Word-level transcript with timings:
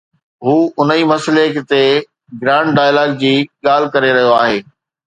هو 0.45 0.55
ان 0.79 0.89
ئي 0.95 1.03
مسئلي 1.11 1.45
تي 1.69 1.83
گرانڊ 2.41 2.67
ڊائلاگ 2.77 3.09
جي 3.21 3.35
ڳالهه 3.65 3.91
ڪري 3.95 4.13
رهيو 4.19 4.37
آهي. 4.43 4.59